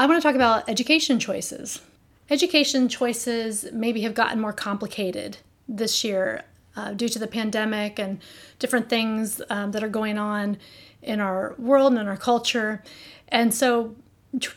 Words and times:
I 0.00 0.06
want 0.06 0.18
to 0.18 0.26
talk 0.26 0.34
about 0.34 0.66
education 0.66 1.18
choices. 1.18 1.82
Education 2.30 2.88
choices 2.88 3.66
maybe 3.70 4.00
have 4.00 4.14
gotten 4.14 4.40
more 4.40 4.54
complicated 4.54 5.36
this 5.68 6.02
year 6.02 6.44
uh, 6.74 6.94
due 6.94 7.10
to 7.10 7.18
the 7.18 7.26
pandemic 7.26 7.98
and 7.98 8.18
different 8.58 8.88
things 8.88 9.42
um, 9.50 9.72
that 9.72 9.84
are 9.84 9.90
going 9.90 10.16
on 10.16 10.56
in 11.02 11.20
our 11.20 11.54
world 11.58 11.92
and 11.92 12.00
in 12.00 12.08
our 12.08 12.16
culture. 12.16 12.82
And 13.28 13.52
so 13.52 13.94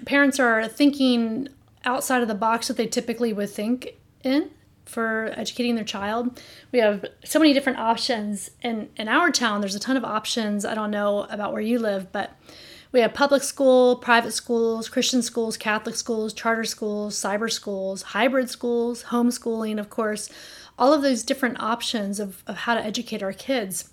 parents 0.05 0.39
are 0.39 0.65
thinking 0.69 1.49
outside 1.83 2.21
of 2.21 2.29
the 2.29 2.35
box 2.35 2.69
that 2.69 2.77
they 2.77 2.87
typically 2.87 3.33
would 3.33 3.49
think 3.49 3.95
in 4.23 4.49
for 4.85 5.33
educating 5.35 5.75
their 5.75 5.83
child. 5.83 6.41
We 6.71 6.79
have 6.79 7.03
so 7.25 7.37
many 7.37 7.51
different 7.51 7.79
options 7.79 8.49
in 8.61 8.87
in 8.95 9.09
our 9.09 9.29
town. 9.29 9.59
There's 9.59 9.75
a 9.75 9.79
ton 9.79 9.97
of 9.97 10.05
options. 10.05 10.63
I 10.63 10.73
don't 10.73 10.91
know 10.91 11.23
about 11.29 11.51
where 11.51 11.61
you 11.61 11.79
live, 11.79 12.13
but 12.13 12.31
we 12.93 13.01
have 13.01 13.13
public 13.13 13.41
school, 13.43 13.97
private 13.97 14.31
schools, 14.31 14.87
Christian 14.87 15.23
schools, 15.23 15.57
Catholic 15.57 15.95
schools, 15.95 16.31
charter 16.31 16.63
schools, 16.63 17.19
cyber 17.19 17.51
schools, 17.51 18.03
hybrid 18.03 18.49
schools, 18.49 19.05
homeschooling, 19.05 19.79
of 19.79 19.89
course, 19.89 20.29
all 20.77 20.93
of 20.93 21.01
those 21.01 21.23
different 21.23 21.59
options 21.59 22.19
of, 22.19 22.43
of 22.45 22.55
how 22.55 22.75
to 22.75 22.85
educate 22.85 23.23
our 23.23 23.33
kids. 23.33 23.89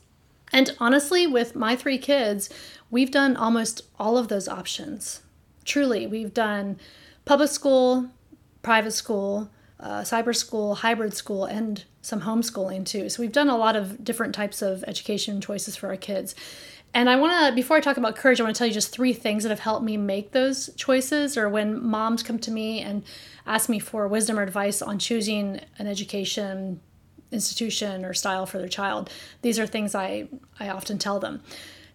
And 0.52 0.77
honestly, 0.78 1.27
with 1.27 1.56
my 1.56 1.77
three 1.77 1.98
kids, 1.98 2.50
we've 2.91 3.10
done 3.10 3.36
almost 3.36 3.82
all 3.98 4.18
of 4.18 4.28
those 4.28 4.48
options. 4.48 5.22
Truly, 5.64 6.06
we've 6.06 6.34
done 6.34 6.78
public 7.24 7.50
school, 7.50 8.10
private 8.62 8.92
school, 8.92 9.50
uh, 9.78 10.02
cyber 10.02 10.36
school, 10.36 10.74
hybrid 10.77 11.14
school, 11.14 11.46
and 11.46 11.84
some 12.02 12.22
homeschooling 12.22 12.84
too. 12.84 13.08
So 13.08 13.22
we've 13.22 13.32
done 13.32 13.48
a 13.48 13.56
lot 13.56 13.77
of 13.77 14.05
different 14.05 14.34
types 14.34 14.60
of 14.60 14.84
education 14.86 15.41
choices 15.41 15.77
for 15.77 15.88
our 15.88 15.96
kids. 15.96 16.34
And 16.92 17.08
I 17.08 17.16
want 17.16 17.32
to, 17.46 17.54
before 17.54 17.76
I 17.76 17.80
talk 17.80 17.96
about 17.96 18.16
courage, 18.16 18.40
I 18.40 18.44
want 18.44 18.54
to 18.54 18.58
tell 18.58 18.66
you 18.66 18.72
just 18.72 18.92
three 18.92 19.12
things 19.12 19.44
that 19.44 19.50
have 19.50 19.60
helped 19.60 19.84
me 19.84 19.96
make 19.96 20.32
those 20.32 20.70
choices, 20.76 21.36
or 21.36 21.48
when 21.48 21.82
moms 21.82 22.22
come 22.22 22.38
to 22.40 22.50
me 22.50 22.80
and 22.80 23.04
ask 23.46 23.68
me 23.68 23.78
for 23.78 24.08
wisdom 24.08 24.38
or 24.38 24.42
advice 24.42 24.82
on 24.82 24.98
choosing 24.98 25.60
an 25.78 25.86
education 25.86 26.80
institution 27.32 28.05
or 28.05 28.12
style 28.12 28.44
for 28.44 28.58
their 28.58 28.69
child. 28.69 29.08
These 29.42 29.58
are 29.60 29.66
things 29.66 29.94
I, 29.94 30.27
I 30.58 30.69
often 30.69 30.98
tell 30.98 31.20
them. 31.20 31.42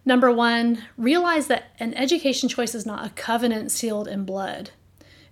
Number 0.04 0.32
one, 0.32 0.84
realize 0.96 1.48
that 1.48 1.64
an 1.78 1.92
education 1.94 2.48
choice 2.48 2.74
is 2.74 2.86
not 2.86 3.04
a 3.04 3.10
covenant 3.10 3.70
sealed 3.70 4.08
in 4.08 4.24
blood. 4.24 4.70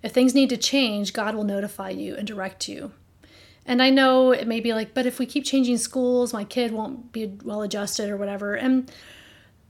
If 0.03 0.11
things 0.11 0.35
need 0.35 0.49
to 0.49 0.57
change, 0.57 1.13
God 1.13 1.33
will 1.33 1.43
notify 1.43 1.89
you 1.89 2.15
and 2.15 2.27
direct 2.27 2.67
you. 2.67 2.91
And 3.65 3.81
I 3.81 3.89
know 3.89 4.31
it 4.31 4.47
may 4.47 4.59
be 4.59 4.73
like, 4.73 4.93
but 4.93 5.07
if 5.07 5.17
we 5.17 5.25
keep 5.25 5.43
changing 5.43 5.79
schools, 5.79 6.33
my 6.33 6.43
kid 6.43 6.71
won't 6.71 7.11
be 7.11 7.25
well 7.43 7.63
adjusted 7.63 8.11
or 8.11 8.17
whatever. 8.17 8.53
And 8.53 8.91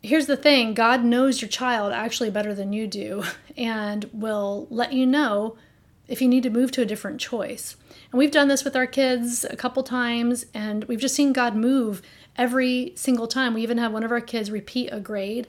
here's 0.06 0.28
the 0.28 0.38
thing 0.38 0.74
God 0.74 1.04
knows 1.04 1.42
your 1.42 1.50
child 1.50 1.92
actually 1.92 2.30
better 2.30 2.54
than 2.54 2.74
you 2.74 2.88
do 2.88 3.24
and 3.58 4.10
will 4.14 4.68
let 4.70 4.94
you 4.94 5.06
know 5.06 5.58
if 6.08 6.22
you 6.22 6.28
need 6.28 6.44
to 6.44 6.50
move 6.50 6.72
to 6.72 6.82
a 6.82 6.86
different 6.86 7.20
choice. 7.20 7.76
And 8.12 8.20
we've 8.20 8.32
done 8.32 8.48
this 8.48 8.64
with 8.64 8.76
our 8.76 8.86
kids 8.86 9.44
a 9.44 9.56
couple 9.56 9.82
times, 9.82 10.46
and 10.54 10.84
we've 10.84 11.00
just 11.00 11.16
seen 11.16 11.34
God 11.34 11.56
move 11.56 12.04
every 12.38 12.94
single 12.96 13.28
time. 13.28 13.56
We 13.56 13.64
even 13.64 13.80
had 13.80 13.92
one 13.92 14.04
of 14.04 14.12
our 14.12 14.22
kids 14.22 14.52
repeat 14.52 14.90
a 14.92 15.00
grade, 15.00 15.48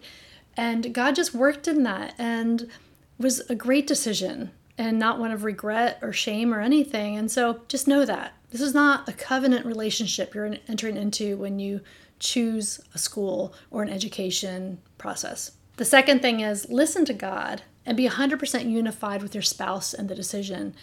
and 0.57 0.95
God 0.95 1.15
just 1.15 1.34
worked 1.34 1.69
in 1.69 1.83
that 1.83 2.15
and 2.17 2.71
was 3.19 3.41
a 3.51 3.55
great 3.55 3.87
decision 3.87 4.51
and 4.79 4.99
not 4.99 5.19
one 5.19 5.31
of 5.31 5.45
regret 5.45 5.99
or 6.01 6.12
shame 6.12 6.53
or 6.53 6.61
anything. 6.61 7.17
And 7.17 7.31
so 7.31 7.61
just 7.69 7.87
know 7.87 8.05
that 8.07 8.34
this 8.51 8.61
is 8.61 8.75
not 8.75 9.09
a 9.09 9.12
covenant 9.12 9.67
relationship 9.67 10.34
you're 10.34 10.55
entering 10.69 10.97
into 10.97 11.37
when 11.37 11.59
you 11.59 11.81
choose 12.19 12.81
a 12.95 12.98
school 12.98 13.55
or 13.70 13.83
an 13.83 13.89
education 13.89 14.78
process. 14.98 15.53
The 15.77 15.84
second 15.84 16.22
thing 16.22 16.41
is 16.41 16.70
listen 16.70 17.05
to 17.05 17.14
God 17.14 17.62
and 17.84 17.97
be 17.97 18.09
100% 18.09 18.70
unified 18.70 19.22
with 19.22 19.34
your 19.34 19.42
spouse 19.42 19.95
and 19.95 20.09
the 20.09 20.14
decision. 20.14 20.75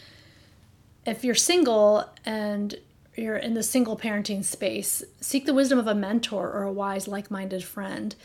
If 1.05 1.23
you're 1.23 1.35
single 1.35 2.09
and 2.25 2.75
you're 3.15 3.37
in 3.37 3.53
the 3.53 3.63
single 3.63 3.97
parenting 3.97 4.43
space, 4.43 5.03
seek 5.19 5.45
the 5.45 5.53
wisdom 5.53 5.77
of 5.77 5.87
a 5.87 5.95
mentor 5.95 6.51
or 6.51 6.63
a 6.63 6.71
wise, 6.71 7.07
like 7.07 7.29
minded 7.29 7.63
friend. 7.63 8.15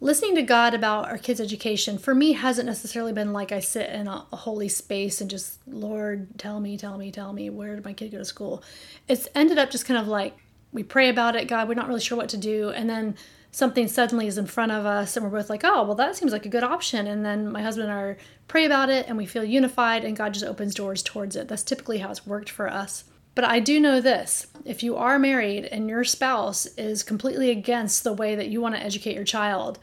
Listening 0.00 0.34
to 0.34 0.42
God 0.42 0.74
about 0.74 1.08
our 1.08 1.16
kids' 1.16 1.40
education 1.40 1.96
for 1.96 2.12
me 2.12 2.32
hasn't 2.32 2.66
necessarily 2.66 3.12
been 3.12 3.32
like 3.32 3.52
I 3.52 3.60
sit 3.60 3.88
in 3.88 4.08
a, 4.08 4.26
a 4.32 4.36
holy 4.36 4.68
space 4.68 5.20
and 5.20 5.30
just, 5.30 5.58
Lord, 5.66 6.26
tell 6.38 6.58
me, 6.58 6.76
tell 6.76 6.98
me, 6.98 7.12
tell 7.12 7.32
me, 7.32 7.48
where 7.50 7.76
did 7.76 7.84
my 7.84 7.92
kid 7.92 8.10
go 8.10 8.18
to 8.18 8.24
school? 8.24 8.64
It's 9.06 9.28
ended 9.34 9.58
up 9.58 9.70
just 9.70 9.86
kind 9.86 10.00
of 10.00 10.08
like, 10.08 10.36
we 10.72 10.82
pray 10.82 11.08
about 11.08 11.36
it, 11.36 11.48
God, 11.48 11.68
we're 11.68 11.74
not 11.74 11.88
really 11.88 12.00
sure 12.00 12.16
what 12.16 12.30
to 12.30 12.36
do. 12.36 12.70
And 12.70 12.88
then 12.88 13.16
something 13.50 13.86
suddenly 13.86 14.26
is 14.26 14.38
in 14.38 14.46
front 14.46 14.72
of 14.72 14.86
us, 14.86 15.16
and 15.16 15.24
we're 15.24 15.38
both 15.38 15.50
like, 15.50 15.64
oh, 15.64 15.84
well, 15.84 15.94
that 15.96 16.16
seems 16.16 16.32
like 16.32 16.46
a 16.46 16.50
good 16.50 16.64
option. 16.64 17.06
And 17.06 17.24
then 17.24 17.52
my 17.52 17.62
husband 17.62 17.90
and 17.90 17.98
I 17.98 18.16
pray 18.48 18.64
about 18.64 18.88
it, 18.88 19.06
and 19.06 19.16
we 19.16 19.26
feel 19.26 19.44
unified, 19.44 20.04
and 20.04 20.16
God 20.16 20.32
just 20.32 20.46
opens 20.46 20.74
doors 20.74 21.02
towards 21.02 21.36
it. 21.36 21.48
That's 21.48 21.62
typically 21.62 21.98
how 21.98 22.10
it's 22.10 22.26
worked 22.26 22.50
for 22.50 22.68
us. 22.68 23.04
But 23.34 23.44
I 23.44 23.60
do 23.60 23.80
know 23.80 24.00
this 24.00 24.46
if 24.64 24.82
you 24.82 24.96
are 24.96 25.18
married 25.18 25.64
and 25.66 25.88
your 25.88 26.04
spouse 26.04 26.66
is 26.76 27.02
completely 27.02 27.50
against 27.50 28.04
the 28.04 28.12
way 28.12 28.34
that 28.34 28.48
you 28.48 28.60
want 28.60 28.74
to 28.74 28.82
educate 28.82 29.14
your 29.14 29.24
child, 29.24 29.78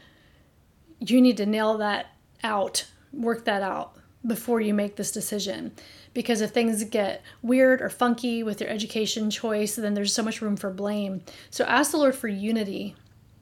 you 1.00 1.20
need 1.20 1.36
to 1.38 1.46
nail 1.46 1.78
that 1.78 2.06
out, 2.44 2.86
work 3.12 3.44
that 3.46 3.62
out 3.62 3.96
before 4.24 4.60
you 4.60 4.72
make 4.72 4.96
this 4.96 5.10
decision 5.10 5.72
because 6.12 6.40
if 6.40 6.50
things 6.50 6.82
get 6.84 7.22
weird 7.42 7.80
or 7.80 7.88
funky 7.88 8.42
with 8.42 8.60
your 8.60 8.70
education 8.70 9.30
choice, 9.30 9.76
then 9.76 9.94
there's 9.94 10.12
so 10.12 10.22
much 10.22 10.42
room 10.42 10.56
for 10.56 10.70
blame. 10.70 11.22
So 11.50 11.64
ask 11.64 11.92
the 11.92 11.98
Lord 11.98 12.14
for 12.14 12.28
unity. 12.28 12.96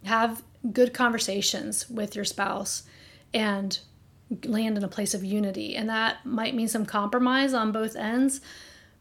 Have 0.05 0.43
good 0.73 0.93
conversations 0.93 1.89
with 1.89 2.15
your 2.15 2.25
spouse 2.25 2.83
and 3.33 3.79
land 4.45 4.77
in 4.77 4.85
a 4.85 4.89
place 4.89 5.15
of 5.15 5.25
unity. 5.25 5.77
And 5.77 5.89
that 5.89 6.25
might 6.27 6.55
mean 6.55 6.69
some 6.69 6.85
compromise 6.85 7.55
on 7.55 7.73
both 7.73 7.97
ends, 7.97 8.41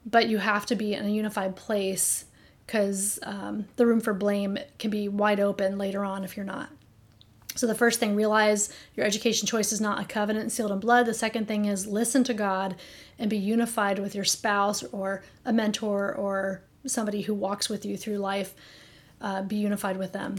but 0.06 0.30
you 0.30 0.38
have 0.38 0.66
to 0.68 0.76
be 0.76 0.94
in 0.94 1.06
a 1.06 1.10
unified 1.10 1.56
place 1.56 2.26
because 2.66 3.20
um, 3.24 3.66
the 3.76 3.86
room 3.86 4.00
for 4.00 4.14
blame 4.14 4.58
can 4.80 4.92
be 4.92 5.08
wide 5.08 5.40
open 5.40 5.78
later 5.78 6.04
on 6.04 6.24
if 6.24 6.36
you're 6.36 6.46
not. 6.46 6.70
So, 7.58 7.68
the 7.68 7.76
first 7.76 8.00
thing, 8.00 8.16
realize 8.16 8.70
your 8.96 9.06
education 9.06 9.48
choice 9.48 9.72
is 9.74 9.82
not 9.82 10.00
a 10.00 10.06
covenant 10.06 10.52
sealed 10.52 10.72
in 10.72 10.80
blood. 10.80 11.08
The 11.08 11.14
second 11.14 11.48
thing 11.48 11.66
is 11.66 11.88
listen 11.88 12.24
to 12.26 12.34
God 12.34 12.76
and 13.18 13.30
be 13.30 13.38
unified 13.38 14.00
with 14.00 14.14
your 14.14 14.26
spouse 14.26 14.84
or 14.84 15.24
a 15.44 15.52
mentor 15.52 16.14
or 16.14 16.62
somebody 16.86 17.22
who 17.22 17.34
walks 17.34 17.68
with 17.68 17.86
you 17.86 17.98
through 17.98 18.18
life. 18.18 18.54
Uh, 19.20 19.42
be 19.42 19.56
unified 19.56 19.98
with 19.98 20.14
them 20.14 20.36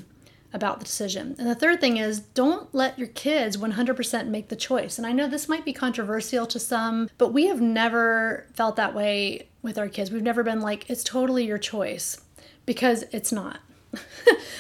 about 0.52 0.78
the 0.78 0.84
decision. 0.84 1.34
And 1.38 1.48
the 1.48 1.54
third 1.54 1.80
thing 1.80 1.96
is 1.96 2.20
don't 2.20 2.72
let 2.74 2.98
your 2.98 3.08
kids 3.08 3.56
100% 3.56 4.28
make 4.28 4.48
the 4.48 4.56
choice. 4.56 4.96
And 4.96 5.06
I 5.06 5.12
know 5.12 5.26
this 5.26 5.48
might 5.48 5.64
be 5.64 5.72
controversial 5.72 6.46
to 6.46 6.58
some, 6.58 7.10
but 7.18 7.32
we 7.32 7.48
have 7.48 7.60
never 7.60 8.46
felt 8.54 8.76
that 8.76 8.94
way 8.94 9.48
with 9.62 9.76
our 9.78 9.88
kids. 9.88 10.10
We've 10.10 10.22
never 10.22 10.42
been 10.42 10.60
like, 10.60 10.88
it's 10.88 11.04
totally 11.04 11.44
your 11.44 11.58
choice 11.58 12.20
because 12.64 13.04
it's 13.10 13.32
not. 13.32 13.60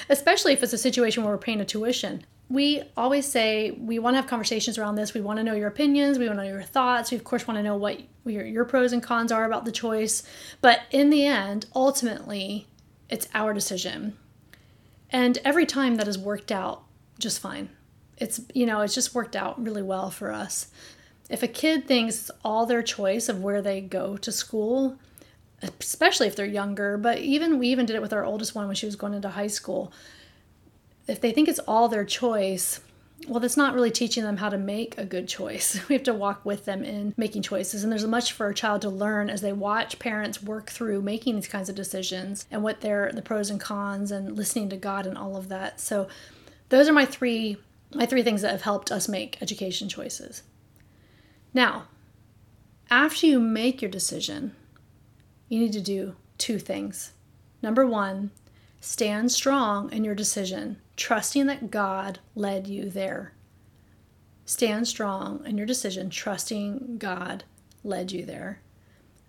Especially 0.08 0.52
if 0.52 0.62
it's 0.62 0.72
a 0.72 0.78
situation 0.78 1.22
where 1.22 1.32
we're 1.32 1.38
paying 1.38 1.60
a 1.60 1.64
tuition 1.64 2.24
we 2.50 2.82
always 2.96 3.26
say 3.26 3.72
we 3.72 3.98
want 3.98 4.14
to 4.14 4.20
have 4.20 4.28
conversations 4.28 4.78
around 4.78 4.94
this. 4.94 5.12
We 5.12 5.20
want 5.20 5.38
to 5.38 5.44
know 5.44 5.54
your 5.54 5.68
opinions. 5.68 6.18
We 6.18 6.26
want 6.26 6.38
to 6.38 6.44
know 6.44 6.50
your 6.50 6.62
thoughts. 6.62 7.10
We, 7.10 7.16
of 7.16 7.24
course, 7.24 7.46
want 7.46 7.58
to 7.58 7.62
know 7.62 7.76
what 7.76 8.00
your, 8.24 8.46
your 8.46 8.64
pros 8.64 8.92
and 8.92 9.02
cons 9.02 9.32
are 9.32 9.44
about 9.44 9.64
the 9.64 9.72
choice. 9.72 10.22
But 10.60 10.80
in 10.90 11.10
the 11.10 11.26
end, 11.26 11.66
ultimately, 11.74 12.66
it's 13.10 13.28
our 13.34 13.52
decision. 13.52 14.16
And 15.10 15.38
every 15.44 15.66
time 15.66 15.96
that 15.96 16.06
has 16.06 16.18
worked 16.18 16.50
out 16.50 16.84
just 17.18 17.40
fine. 17.40 17.68
It's, 18.16 18.40
you 18.54 18.66
know, 18.66 18.80
it's 18.80 18.94
just 18.94 19.14
worked 19.14 19.36
out 19.36 19.62
really 19.62 19.82
well 19.82 20.10
for 20.10 20.32
us. 20.32 20.68
If 21.28 21.42
a 21.42 21.48
kid 21.48 21.86
thinks 21.86 22.20
it's 22.20 22.30
all 22.44 22.66
their 22.66 22.82
choice 22.82 23.28
of 23.28 23.42
where 23.42 23.60
they 23.60 23.80
go 23.80 24.16
to 24.16 24.32
school, 24.32 24.98
especially 25.62 26.26
if 26.26 26.36
they're 26.36 26.46
younger, 26.46 26.96
but 26.96 27.18
even 27.18 27.58
we 27.58 27.68
even 27.68 27.86
did 27.86 27.96
it 27.96 28.02
with 28.02 28.12
our 28.12 28.24
oldest 28.24 28.54
one 28.54 28.66
when 28.66 28.76
she 28.76 28.86
was 28.86 28.96
going 28.96 29.14
into 29.14 29.28
high 29.28 29.48
school 29.48 29.92
if 31.08 31.20
they 31.20 31.32
think 31.32 31.48
it's 31.48 31.58
all 31.60 31.88
their 31.88 32.04
choice, 32.04 32.80
well, 33.26 33.40
that's 33.40 33.56
not 33.56 33.74
really 33.74 33.90
teaching 33.90 34.22
them 34.22 34.36
how 34.36 34.48
to 34.48 34.58
make 34.58 34.96
a 34.96 35.04
good 35.04 35.26
choice. 35.26 35.80
We 35.88 35.94
have 35.94 36.04
to 36.04 36.14
walk 36.14 36.44
with 36.44 36.66
them 36.66 36.84
in 36.84 37.14
making 37.16 37.42
choices. 37.42 37.82
And 37.82 37.90
there's 37.90 38.06
much 38.06 38.32
for 38.32 38.48
a 38.48 38.54
child 38.54 38.82
to 38.82 38.90
learn 38.90 39.28
as 39.30 39.40
they 39.40 39.52
watch 39.52 39.98
parents 39.98 40.42
work 40.42 40.70
through 40.70 41.02
making 41.02 41.34
these 41.34 41.48
kinds 41.48 41.68
of 41.68 41.74
decisions 41.74 42.46
and 42.50 42.62
what 42.62 42.82
they're 42.82 43.10
the 43.12 43.22
pros 43.22 43.50
and 43.50 43.58
cons 43.58 44.12
and 44.12 44.36
listening 44.36 44.68
to 44.68 44.76
God 44.76 45.06
and 45.06 45.18
all 45.18 45.36
of 45.36 45.48
that. 45.48 45.80
So 45.80 46.08
those 46.68 46.88
are 46.88 46.92
my 46.92 47.06
three 47.06 47.56
my 47.94 48.04
three 48.04 48.22
things 48.22 48.42
that 48.42 48.50
have 48.50 48.62
helped 48.62 48.92
us 48.92 49.08
make 49.08 49.40
education 49.40 49.88
choices. 49.88 50.42
Now, 51.54 51.84
after 52.90 53.26
you 53.26 53.40
make 53.40 53.80
your 53.80 53.90
decision, 53.90 54.54
you 55.48 55.58
need 55.58 55.72
to 55.72 55.80
do 55.80 56.14
two 56.36 56.58
things. 56.58 57.12
Number 57.62 57.86
one, 57.86 58.30
stand 58.82 59.32
strong 59.32 59.90
in 59.90 60.04
your 60.04 60.14
decision 60.14 60.76
trusting 60.98 61.46
that 61.46 61.70
God 61.70 62.18
led 62.34 62.66
you 62.66 62.90
there. 62.90 63.32
Stand 64.44 64.86
strong 64.86 65.46
in 65.46 65.56
your 65.56 65.66
decision, 65.66 66.10
trusting 66.10 66.98
God 66.98 67.44
led 67.82 68.12
you 68.12 68.26
there. 68.26 68.60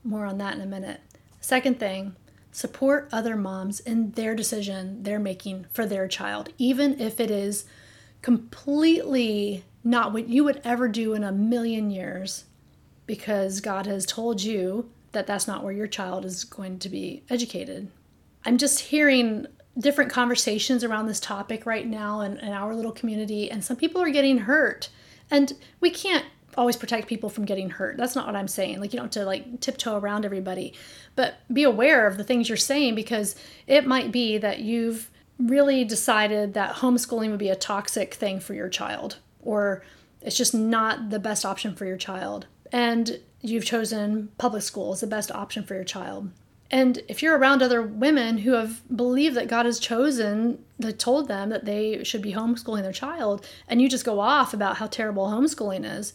More 0.04 0.26
on 0.26 0.38
that 0.40 0.56
in 0.56 0.62
a 0.62 0.66
minute. 0.66 1.00
Second 1.40 1.80
thing, 1.80 2.16
support 2.52 3.08
other 3.12 3.36
moms 3.36 3.80
in 3.82 4.12
their 4.12 4.34
decision 4.36 5.04
they're 5.04 5.20
making 5.20 5.66
for 5.72 5.86
their 5.86 6.08
child, 6.08 6.50
even 6.58 7.00
if 7.00 7.20
it 7.20 7.32
is 7.32 7.66
completely 8.22 9.64
not 9.84 10.12
what 10.12 10.28
you 10.28 10.44
would 10.44 10.60
ever 10.64 10.88
do 10.90 11.14
in 11.14 11.24
a 11.24 11.32
million 11.32 11.90
years. 11.92 12.46
because 13.06 13.60
God 13.60 13.88
has 13.88 14.06
told 14.06 14.44
you 14.44 14.92
that 15.14 15.26
that's 15.26 15.48
not 15.48 15.64
where 15.64 15.74
your 15.74 15.88
child 15.88 16.26
is 16.26 16.44
going 16.44 16.78
to 16.78 16.90
be 16.90 17.24
educated. 17.28 17.90
I'm 18.46 18.60
just 18.60 18.80
hearing 18.80 19.48
different 19.80 20.12
conversations 20.12 20.84
around 20.84 21.08
this 21.08 21.20
topic 21.20 21.66
right 21.66 21.88
now 21.88 22.22
in, 22.22 22.38
in 22.38 22.52
our 22.52 22.76
little 22.76 22.92
community, 22.92 23.50
and 23.50 23.64
some 23.64 23.78
people 23.78 24.02
are 24.02 24.10
getting 24.10 24.40
hurt. 24.40 24.90
And 25.32 25.54
we 25.80 25.90
can't 25.90 26.26
always 26.58 26.76
protect 26.76 27.08
people 27.08 27.30
from 27.30 27.46
getting 27.46 27.70
hurt. 27.70 27.98
That's 27.98 28.16
not 28.16 28.26
what 28.26 28.36
I'm 28.36 28.48
saying. 28.48 28.80
Like 28.80 28.92
you 28.92 28.98
don't 28.98 29.14
have 29.14 29.24
to 29.24 29.26
like 29.26 29.62
tiptoe 29.62 29.98
around 29.98 30.26
everybody, 30.26 30.74
but 31.16 31.36
be 31.54 31.64
aware 31.64 32.08
of 32.08 32.18
the 32.18 32.24
things 32.24 32.50
you're 32.50 32.58
saying 32.58 32.96
because 32.96 33.36
it 33.68 33.86
might 33.86 34.12
be 34.12 34.38
that 34.38 34.60
you've 34.60 35.10
really 35.38 35.86
decided 35.86 36.54
that 36.56 36.76
homeschooling 36.78 37.30
would 37.30 37.40
be 37.40 37.50
a 37.50 37.56
toxic 37.56 38.16
thing 38.16 38.40
for 38.40 38.54
your 38.54 38.68
child 38.68 39.18
or 39.42 39.84
it's 40.22 40.36
just 40.36 40.54
not 40.54 41.12
the 41.12 41.20
best 41.20 41.46
option 41.46 41.76
for 41.76 41.86
your 41.86 41.98
child. 41.98 42.48
And 42.72 43.20
you've 43.42 43.64
chosen 43.64 44.30
public 44.38 44.64
school 44.64 44.92
as 44.92 45.00
the 45.00 45.08
best 45.08 45.32
option 45.32 45.64
for 45.64 45.76
your 45.76 45.86
child. 45.86 46.30
And 46.72 47.02
if 47.08 47.24
you're 47.24 47.38
around 47.38 47.64
other 47.64 47.82
women 47.82 48.40
who 48.40 48.54
have 48.54 48.82
believed 48.96 49.36
that 49.36 49.48
God 49.48 49.66
has 49.66 49.80
chosen, 49.80 50.64
that 50.78 51.00
told 51.00 51.28
them 51.28 51.50
that 51.50 51.66
they 51.66 52.04
should 52.04 52.22
be 52.22 52.34
homeschooling 52.34 52.84
their 52.84 52.94
child, 52.94 53.46
and 53.68 53.82
you 53.82 53.90
just 53.90 54.06
go 54.06 54.20
off 54.20 54.54
about 54.54 54.78
how 54.78 54.88
terrible 54.88 55.28
homeschooling 55.28 55.84
is, 55.84 56.14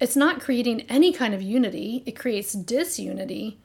it's 0.00 0.16
not 0.16 0.40
creating 0.40 0.82
any 0.82 1.12
kind 1.12 1.34
of 1.34 1.42
unity. 1.42 2.02
It 2.06 2.18
creates 2.18 2.52
disunity 2.52 3.58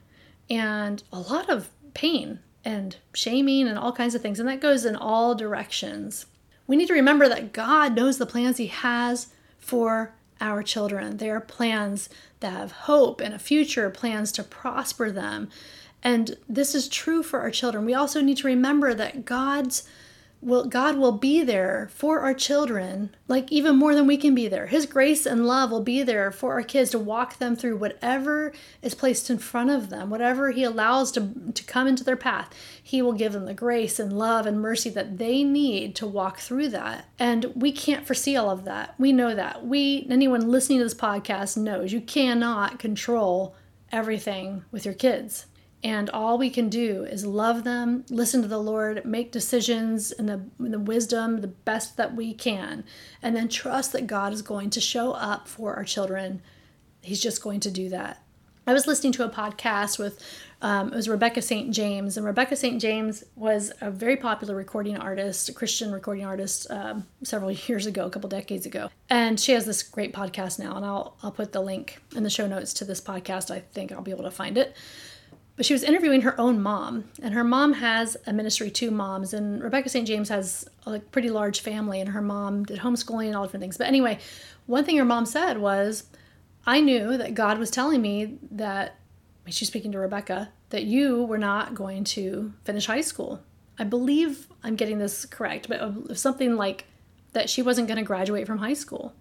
and 0.50 1.02
a 1.12 1.20
lot 1.20 1.48
of 1.48 1.70
pain 1.92 2.40
and 2.64 2.96
shaming 3.12 3.68
and 3.68 3.78
all 3.78 3.92
kinds 3.92 4.14
of 4.14 4.22
things. 4.22 4.40
And 4.40 4.48
that 4.48 4.60
goes 4.60 4.84
in 4.84 4.96
all 4.96 5.34
directions. 5.34 6.26
We 6.66 6.76
need 6.76 6.86
to 6.86 6.94
remember 6.94 7.28
that 7.28 7.52
God 7.52 7.94
knows 7.94 8.18
the 8.18 8.26
plans 8.26 8.56
He 8.56 8.68
has 8.68 9.28
for 9.58 10.14
our 10.40 10.62
children. 10.62 11.18
They 11.18 11.30
are 11.30 11.40
plans 11.40 12.08
that 12.40 12.52
have 12.52 12.72
hope 12.72 13.20
and 13.20 13.34
a 13.34 13.38
future, 13.38 13.90
plans 13.90 14.32
to 14.32 14.42
prosper 14.42 15.10
them. 15.10 15.50
And 16.04 16.36
this 16.48 16.74
is 16.74 16.86
true 16.86 17.22
for 17.22 17.40
our 17.40 17.50
children. 17.50 17.86
We 17.86 17.94
also 17.94 18.20
need 18.20 18.36
to 18.38 18.46
remember 18.46 18.92
that 18.94 19.24
God's 19.24 19.88
will 20.44 20.66
God 20.66 20.98
will 20.98 21.12
be 21.12 21.42
there 21.42 21.88
for 21.92 22.20
our 22.20 22.34
children, 22.34 23.14
like 23.26 23.50
even 23.50 23.76
more 23.76 23.94
than 23.94 24.06
we 24.06 24.18
can 24.18 24.34
be 24.34 24.46
there. 24.46 24.66
His 24.66 24.84
grace 24.84 25.24
and 25.24 25.46
love 25.46 25.70
will 25.70 25.82
be 25.82 26.02
there 26.02 26.30
for 26.30 26.52
our 26.52 26.62
kids 26.62 26.90
to 26.90 26.98
walk 26.98 27.38
them 27.38 27.56
through 27.56 27.78
whatever 27.78 28.52
is 28.82 28.94
placed 28.94 29.30
in 29.30 29.38
front 29.38 29.70
of 29.70 29.88
them, 29.88 30.10
whatever 30.10 30.50
He 30.50 30.62
allows 30.62 31.10
to, 31.12 31.32
to 31.54 31.64
come 31.64 31.86
into 31.86 32.04
their 32.04 32.16
path. 32.16 32.52
He 32.82 33.00
will 33.00 33.14
give 33.14 33.32
them 33.32 33.46
the 33.46 33.54
grace 33.54 33.98
and 33.98 34.18
love 34.18 34.44
and 34.46 34.60
mercy 34.60 34.90
that 34.90 35.16
they 35.16 35.42
need 35.42 35.94
to 35.96 36.06
walk 36.06 36.38
through 36.38 36.68
that. 36.68 37.08
And 37.18 37.46
we 37.54 37.72
can't 37.72 38.06
foresee 38.06 38.36
all 38.36 38.50
of 38.50 38.64
that. 38.64 38.94
We 38.98 39.12
know 39.12 39.34
that. 39.34 39.66
We, 39.66 40.06
anyone 40.10 40.50
listening 40.50 40.78
to 40.78 40.84
this 40.84 40.94
podcast 40.94 41.56
knows 41.56 41.92
you 41.92 42.02
cannot 42.02 42.78
control 42.78 43.56
everything 43.90 44.64
with 44.70 44.84
your 44.84 44.94
kids. 44.94 45.46
And 45.84 46.08
all 46.08 46.38
we 46.38 46.48
can 46.48 46.70
do 46.70 47.04
is 47.04 47.26
love 47.26 47.62
them, 47.62 48.06
listen 48.08 48.40
to 48.40 48.48
the 48.48 48.58
Lord, 48.58 49.04
make 49.04 49.30
decisions 49.30 50.10
in 50.10 50.24
the, 50.24 50.40
in 50.58 50.70
the 50.70 50.78
wisdom, 50.78 51.42
the 51.42 51.46
best 51.46 51.98
that 51.98 52.16
we 52.16 52.32
can, 52.32 52.84
and 53.22 53.36
then 53.36 53.48
trust 53.48 53.92
that 53.92 54.06
God 54.06 54.32
is 54.32 54.40
going 54.40 54.70
to 54.70 54.80
show 54.80 55.12
up 55.12 55.46
for 55.46 55.74
our 55.74 55.84
children. 55.84 56.40
He's 57.02 57.20
just 57.20 57.42
going 57.42 57.60
to 57.60 57.70
do 57.70 57.90
that. 57.90 58.22
I 58.66 58.72
was 58.72 58.86
listening 58.86 59.12
to 59.12 59.24
a 59.24 59.28
podcast 59.28 59.98
with 59.98 60.24
um, 60.62 60.90
it 60.90 60.96
was 60.96 61.06
Rebecca 61.06 61.42
St. 61.42 61.70
James, 61.70 62.16
and 62.16 62.24
Rebecca 62.24 62.56
St. 62.56 62.80
James 62.80 63.22
was 63.36 63.70
a 63.82 63.90
very 63.90 64.16
popular 64.16 64.54
recording 64.56 64.96
artist, 64.96 65.50
a 65.50 65.52
Christian 65.52 65.92
recording 65.92 66.24
artist, 66.24 66.70
um, 66.70 67.06
several 67.22 67.50
years 67.68 67.84
ago, 67.84 68.06
a 68.06 68.10
couple 68.10 68.30
decades 68.30 68.64
ago. 68.64 68.88
And 69.10 69.38
she 69.38 69.52
has 69.52 69.66
this 69.66 69.82
great 69.82 70.14
podcast 70.14 70.58
now, 70.58 70.76
and 70.76 70.86
I'll 70.86 71.18
I'll 71.22 71.30
put 71.30 71.52
the 71.52 71.60
link 71.60 71.98
in 72.16 72.22
the 72.22 72.30
show 72.30 72.46
notes 72.46 72.72
to 72.74 72.86
this 72.86 73.02
podcast. 73.02 73.50
I 73.50 73.58
think 73.58 73.92
I'll 73.92 74.00
be 74.00 74.12
able 74.12 74.24
to 74.24 74.30
find 74.30 74.56
it. 74.56 74.74
But 75.56 75.64
she 75.64 75.72
was 75.72 75.84
interviewing 75.84 76.22
her 76.22 76.38
own 76.40 76.60
mom, 76.60 77.04
and 77.22 77.32
her 77.32 77.44
mom 77.44 77.74
has 77.74 78.16
a 78.26 78.32
ministry 78.32 78.70
to 78.72 78.90
moms, 78.90 79.32
and 79.32 79.62
Rebecca 79.62 79.88
St. 79.88 80.06
James 80.06 80.28
has 80.28 80.68
a 80.84 80.98
pretty 80.98 81.30
large 81.30 81.60
family, 81.60 82.00
and 82.00 82.10
her 82.10 82.22
mom 82.22 82.64
did 82.64 82.80
homeschooling 82.80 83.28
and 83.28 83.36
all 83.36 83.44
different 83.44 83.62
things. 83.62 83.78
But 83.78 83.86
anyway, 83.86 84.18
one 84.66 84.84
thing 84.84 84.96
her 84.96 85.04
mom 85.04 85.26
said 85.26 85.58
was, 85.58 86.04
I 86.66 86.80
knew 86.80 87.16
that 87.16 87.34
God 87.34 87.58
was 87.58 87.70
telling 87.70 88.02
me 88.02 88.38
that, 88.50 88.96
she's 89.46 89.68
speaking 89.68 89.92
to 89.92 89.98
Rebecca, 89.98 90.50
that 90.70 90.84
you 90.84 91.22
were 91.22 91.38
not 91.38 91.74
going 91.74 92.02
to 92.04 92.52
finish 92.64 92.86
high 92.86 93.02
school. 93.02 93.40
I 93.78 93.84
believe 93.84 94.48
I'm 94.64 94.74
getting 94.74 94.98
this 94.98 95.24
correct, 95.24 95.68
but 95.68 96.18
something 96.18 96.56
like 96.56 96.86
that 97.32 97.48
she 97.48 97.62
wasn't 97.62 97.86
going 97.86 97.98
to 97.98 98.04
graduate 98.04 98.46
from 98.46 98.58
high 98.58 98.74
school. 98.74 99.12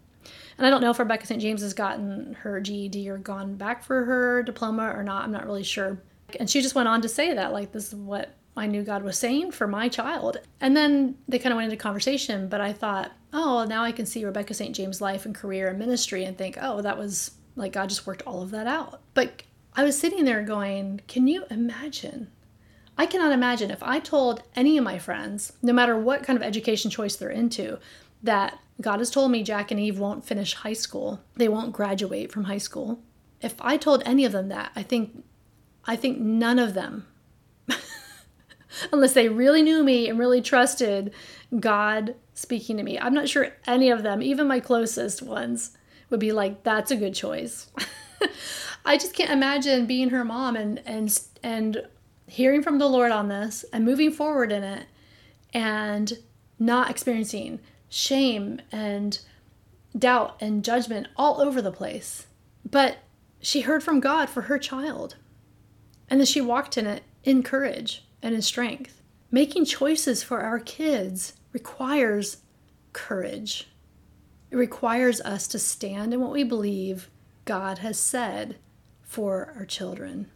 And 0.57 0.65
I 0.65 0.71
don't 0.71 0.81
know 0.81 0.89
if 0.89 0.97
Rebecca 0.99 1.27
St. 1.27 1.41
James 1.41 1.61
has 1.61 1.73
gotten 1.73 2.35
her 2.41 2.59
GED 2.59 3.07
or 3.09 3.17
gone 3.17 3.55
back 3.55 3.83
for 3.83 4.05
her 4.05 4.41
diploma 4.41 4.93
or 4.95 5.03
not. 5.03 5.25
I'm 5.25 5.31
not 5.31 5.45
really 5.45 5.63
sure. 5.63 5.99
And 6.39 6.49
she 6.49 6.61
just 6.61 6.75
went 6.75 6.87
on 6.87 7.01
to 7.01 7.09
say 7.09 7.33
that, 7.33 7.53
like, 7.53 7.71
this 7.71 7.87
is 7.87 7.95
what 7.95 8.35
I 8.55 8.67
knew 8.67 8.83
God 8.83 9.03
was 9.03 9.17
saying 9.17 9.51
for 9.51 9.67
my 9.67 9.89
child. 9.89 10.37
And 10.61 10.77
then 10.77 11.15
they 11.27 11.39
kind 11.39 11.51
of 11.51 11.57
went 11.57 11.71
into 11.71 11.81
conversation, 11.81 12.47
but 12.47 12.61
I 12.61 12.73
thought, 12.73 13.11
oh, 13.31 13.65
now 13.67 13.83
I 13.83 13.91
can 13.91 14.05
see 14.05 14.25
Rebecca 14.25 14.53
St. 14.53 14.75
James' 14.75 15.01
life 15.01 15.25
and 15.25 15.33
career 15.33 15.69
and 15.69 15.79
ministry 15.79 16.23
and 16.23 16.37
think, 16.37 16.57
oh, 16.61 16.81
that 16.81 16.97
was 16.97 17.31
like 17.55 17.71
God 17.71 17.89
just 17.89 18.05
worked 18.05 18.23
all 18.23 18.41
of 18.41 18.51
that 18.51 18.67
out. 18.67 19.01
But 19.13 19.43
I 19.75 19.83
was 19.83 19.97
sitting 19.97 20.25
there 20.25 20.43
going, 20.43 21.01
can 21.07 21.27
you 21.27 21.45
imagine? 21.49 22.29
I 22.97 23.07
cannot 23.07 23.31
imagine 23.31 23.71
if 23.71 23.81
I 23.81 23.99
told 23.99 24.43
any 24.55 24.77
of 24.77 24.83
my 24.83 24.99
friends, 24.99 25.53
no 25.63 25.73
matter 25.73 25.97
what 25.97 26.23
kind 26.23 26.37
of 26.37 26.43
education 26.43 26.91
choice 26.91 27.15
they're 27.15 27.29
into, 27.29 27.79
that 28.21 28.59
God 28.79 28.99
has 28.99 29.09
told 29.09 29.31
me 29.31 29.43
Jack 29.43 29.71
and 29.71 29.79
Eve 29.79 29.99
won't 29.99 30.25
finish 30.25 30.53
high 30.53 30.73
school, 30.73 31.21
they 31.35 31.47
won't 31.47 31.73
graduate 31.73 32.31
from 32.31 32.45
high 32.45 32.59
school. 32.59 32.99
If 33.41 33.55
I 33.61 33.77
told 33.77 34.03
any 34.05 34.25
of 34.25 34.31
them 34.31 34.49
that, 34.49 34.71
I 34.75 34.83
think 34.83 35.23
I 35.85 35.95
think 35.95 36.19
none 36.19 36.59
of 36.59 36.73
them, 36.73 37.07
unless 38.91 39.13
they 39.13 39.29
really 39.29 39.61
knew 39.61 39.83
me 39.83 40.09
and 40.09 40.17
really 40.17 40.41
trusted 40.41 41.13
God 41.59 42.15
speaking 42.33 42.77
to 42.77 42.83
me, 42.83 42.97
I'm 42.97 43.13
not 43.13 43.29
sure 43.29 43.49
any 43.67 43.89
of 43.89 44.03
them, 44.03 44.21
even 44.21 44.47
my 44.47 44.59
closest 44.59 45.21
ones, 45.21 45.77
would 46.09 46.19
be 46.19 46.31
like, 46.31 46.63
that's 46.63 46.91
a 46.91 46.95
good 46.95 47.13
choice. 47.13 47.71
I 48.85 48.97
just 48.97 49.13
can't 49.13 49.31
imagine 49.31 49.85
being 49.85 50.09
her 50.09 50.25
mom 50.25 50.55
and 50.55 50.81
and 50.85 51.19
and 51.41 51.87
hearing 52.27 52.61
from 52.61 52.79
the 52.79 52.87
Lord 52.87 53.11
on 53.11 53.27
this 53.27 53.63
and 53.71 53.85
moving 53.85 54.11
forward 54.11 54.51
in 54.51 54.63
it 54.63 54.87
and 55.53 56.13
not 56.59 56.89
experiencing 56.89 57.59
shame 57.89 58.61
and 58.71 59.19
doubt 59.97 60.35
and 60.41 60.63
judgment 60.63 61.07
all 61.15 61.41
over 61.41 61.61
the 61.61 61.71
place. 61.71 62.27
But 62.69 62.97
she 63.41 63.61
heard 63.61 63.83
from 63.83 63.99
God 63.99 64.29
for 64.29 64.43
her 64.43 64.57
child. 64.57 65.15
And 66.09 66.19
that 66.19 66.27
she 66.27 66.41
walked 66.41 66.77
in 66.77 66.85
it 66.85 67.03
in 67.23 67.43
courage 67.43 68.03
and 68.21 68.35
in 68.35 68.41
strength. 68.41 69.01
Making 69.31 69.65
choices 69.65 70.23
for 70.23 70.41
our 70.41 70.59
kids 70.59 71.33
requires 71.51 72.37
courage. 72.91 73.67
It 74.51 74.55
requires 74.55 75.21
us 75.21 75.47
to 75.49 75.59
stand 75.59 76.13
in 76.13 76.21
what 76.21 76.31
we 76.31 76.43
believe 76.43 77.09
God 77.45 77.79
has 77.79 77.99
said 77.99 78.57
for 79.01 79.53
our 79.57 79.65
children. 79.65 80.29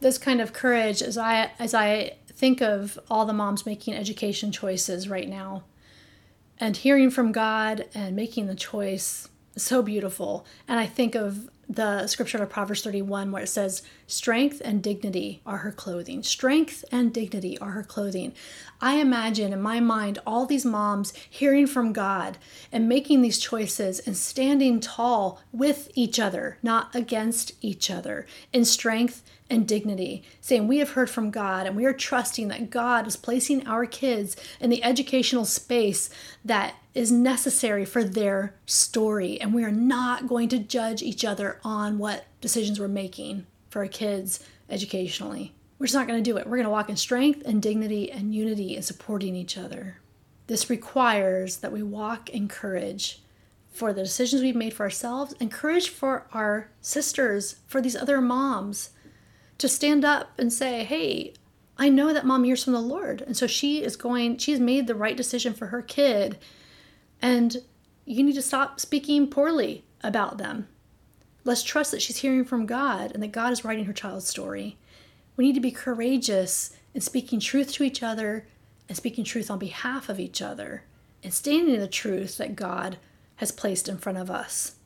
This 0.00 0.18
kind 0.18 0.40
of 0.40 0.52
courage 0.52 1.00
as 1.00 1.16
I 1.16 1.52
as 1.58 1.74
I 1.74 2.16
think 2.28 2.60
of 2.60 2.98
all 3.08 3.24
the 3.24 3.32
moms 3.32 3.64
making 3.64 3.94
education 3.94 4.50
choices 4.50 5.08
right 5.08 5.28
now 5.28 5.62
and 6.58 6.76
hearing 6.76 7.10
from 7.10 7.32
God 7.32 7.86
and 7.94 8.16
making 8.16 8.46
the 8.46 8.54
choice 8.54 9.28
so 9.56 9.82
beautiful. 9.82 10.46
And 10.66 10.78
I 10.80 10.86
think 10.86 11.14
of 11.14 11.50
the 11.68 12.06
scripture 12.06 12.42
of 12.42 12.50
Proverbs 12.50 12.82
31 12.82 13.32
where 13.32 13.42
it 13.42 13.48
says, 13.48 13.82
Strength 14.06 14.60
and 14.64 14.82
dignity 14.82 15.40
are 15.46 15.58
her 15.58 15.72
clothing. 15.72 16.22
Strength 16.22 16.84
and 16.92 17.14
dignity 17.14 17.56
are 17.58 17.70
her 17.70 17.82
clothing. 17.82 18.34
I 18.80 18.96
imagine 18.96 19.52
in 19.52 19.62
my 19.62 19.80
mind 19.80 20.18
all 20.26 20.44
these 20.44 20.66
moms 20.66 21.12
hearing 21.28 21.66
from 21.66 21.92
God 21.92 22.36
and 22.70 22.88
making 22.88 23.22
these 23.22 23.38
choices 23.38 24.00
and 24.00 24.16
standing 24.16 24.80
tall 24.80 25.40
with 25.52 25.90
each 25.94 26.18
other, 26.18 26.58
not 26.62 26.94
against 26.94 27.52
each 27.62 27.90
other, 27.90 28.26
in 28.52 28.64
strength 28.64 29.22
and 29.48 29.68
dignity, 29.68 30.24
saying, 30.40 30.66
We 30.66 30.78
have 30.78 30.90
heard 30.90 31.10
from 31.10 31.30
God 31.30 31.66
and 31.66 31.76
we 31.76 31.84
are 31.84 31.92
trusting 31.92 32.48
that 32.48 32.70
God 32.70 33.06
is 33.06 33.16
placing 33.16 33.66
our 33.66 33.86
kids 33.86 34.36
in 34.60 34.70
the 34.70 34.82
educational 34.82 35.44
space 35.44 36.10
that 36.44 36.74
is 36.94 37.10
necessary 37.10 37.84
for 37.84 38.04
their 38.04 38.54
story. 38.66 39.40
And 39.40 39.54
we 39.54 39.64
are 39.64 39.70
not 39.70 40.26
going 40.26 40.48
to 40.50 40.58
judge 40.58 41.02
each 41.02 41.24
other 41.24 41.51
on 41.64 41.98
what 41.98 42.26
decisions 42.40 42.78
we're 42.78 42.88
making 42.88 43.46
for 43.70 43.80
our 43.82 43.88
kids 43.88 44.46
educationally. 44.68 45.54
We're 45.78 45.86
just 45.86 45.96
not 45.96 46.06
going 46.06 46.22
to 46.22 46.30
do 46.30 46.36
it. 46.36 46.46
We're 46.46 46.58
going 46.58 46.64
to 46.64 46.70
walk 46.70 46.88
in 46.88 46.96
strength 46.96 47.42
and 47.44 47.60
dignity 47.60 48.10
and 48.10 48.34
unity 48.34 48.76
and 48.76 48.84
supporting 48.84 49.34
each 49.34 49.58
other. 49.58 49.98
This 50.46 50.70
requires 50.70 51.58
that 51.58 51.72
we 51.72 51.82
walk 51.82 52.30
in 52.30 52.48
courage 52.48 53.22
for 53.70 53.92
the 53.92 54.02
decisions 54.02 54.42
we've 54.42 54.54
made 54.54 54.74
for 54.74 54.82
ourselves 54.82 55.34
and 55.40 55.50
courage 55.50 55.88
for 55.88 56.26
our 56.32 56.70
sisters, 56.80 57.56
for 57.66 57.80
these 57.80 57.96
other 57.96 58.20
moms 58.20 58.90
to 59.58 59.68
stand 59.68 60.04
up 60.04 60.38
and 60.38 60.52
say, 60.52 60.84
hey, 60.84 61.34
I 61.78 61.88
know 61.88 62.12
that 62.12 62.26
mom 62.26 62.44
hears 62.44 62.62
from 62.62 62.74
the 62.74 62.80
Lord. 62.80 63.22
And 63.22 63.36
so 63.36 63.46
she 63.46 63.82
is 63.82 63.96
going, 63.96 64.36
she's 64.36 64.60
made 64.60 64.86
the 64.86 64.94
right 64.94 65.16
decision 65.16 65.54
for 65.54 65.66
her 65.66 65.82
kid. 65.82 66.38
And 67.20 67.56
you 68.04 68.22
need 68.22 68.34
to 68.34 68.42
stop 68.42 68.78
speaking 68.78 69.28
poorly 69.28 69.84
about 70.02 70.38
them. 70.38 70.68
Let's 71.44 71.62
trust 71.62 71.90
that 71.90 72.02
she's 72.02 72.18
hearing 72.18 72.44
from 72.44 72.66
God 72.66 73.10
and 73.12 73.22
that 73.22 73.32
God 73.32 73.52
is 73.52 73.64
writing 73.64 73.86
her 73.86 73.92
child's 73.92 74.28
story. 74.28 74.76
We 75.36 75.44
need 75.44 75.54
to 75.54 75.60
be 75.60 75.72
courageous 75.72 76.76
in 76.94 77.00
speaking 77.00 77.40
truth 77.40 77.72
to 77.72 77.82
each 77.82 78.02
other 78.02 78.46
and 78.88 78.96
speaking 78.96 79.24
truth 79.24 79.50
on 79.50 79.58
behalf 79.58 80.08
of 80.08 80.20
each 80.20 80.40
other 80.40 80.84
and 81.24 81.32
standing 81.32 81.74
in 81.74 81.80
the 81.80 81.88
truth 81.88 82.36
that 82.38 82.56
God 82.56 82.98
has 83.36 83.50
placed 83.50 83.88
in 83.88 83.98
front 83.98 84.18
of 84.18 84.30
us. 84.30 84.76